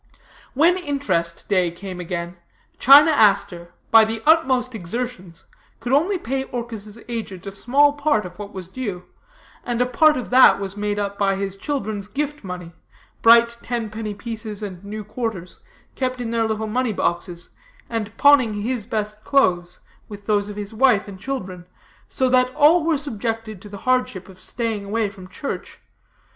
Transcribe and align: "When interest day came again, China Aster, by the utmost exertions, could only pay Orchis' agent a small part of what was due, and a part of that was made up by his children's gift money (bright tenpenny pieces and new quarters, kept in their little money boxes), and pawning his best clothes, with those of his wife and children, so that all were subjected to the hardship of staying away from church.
"When 0.55 0.77
interest 0.79 1.47
day 1.47 1.69
came 1.69 1.99
again, 1.99 2.37
China 2.79 3.11
Aster, 3.11 3.71
by 3.91 4.03
the 4.03 4.23
utmost 4.25 4.73
exertions, 4.73 5.45
could 5.79 5.93
only 5.93 6.17
pay 6.17 6.43
Orchis' 6.45 6.97
agent 7.07 7.45
a 7.45 7.51
small 7.51 7.93
part 7.93 8.25
of 8.25 8.39
what 8.39 8.51
was 8.51 8.67
due, 8.67 9.03
and 9.63 9.79
a 9.79 9.85
part 9.85 10.17
of 10.17 10.31
that 10.31 10.59
was 10.59 10.75
made 10.75 10.97
up 10.97 11.19
by 11.19 11.35
his 11.35 11.55
children's 11.55 12.07
gift 12.07 12.43
money 12.43 12.71
(bright 13.21 13.59
tenpenny 13.61 14.15
pieces 14.15 14.63
and 14.63 14.83
new 14.83 15.03
quarters, 15.03 15.59
kept 15.93 16.19
in 16.19 16.31
their 16.31 16.47
little 16.47 16.65
money 16.65 16.93
boxes), 16.93 17.51
and 17.87 18.17
pawning 18.17 18.55
his 18.63 18.87
best 18.87 19.23
clothes, 19.23 19.81
with 20.09 20.25
those 20.25 20.49
of 20.49 20.55
his 20.55 20.73
wife 20.73 21.07
and 21.07 21.19
children, 21.19 21.67
so 22.09 22.27
that 22.27 22.49
all 22.55 22.83
were 22.83 22.97
subjected 22.97 23.61
to 23.61 23.69
the 23.69 23.77
hardship 23.85 24.27
of 24.27 24.41
staying 24.41 24.83
away 24.83 25.11
from 25.11 25.27
church. 25.27 25.79